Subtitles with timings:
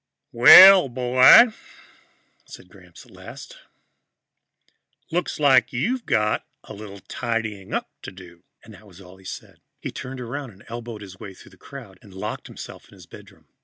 [0.31, 1.53] "Well, boy,"
[2.45, 3.57] said Gramps at last,
[5.11, 9.25] "looks like you've got a little tidying up to do." And that was all he
[9.25, 9.61] said.
[9.79, 13.45] He turned around, elbowed his way through the crowd and locked himself in his bedroom.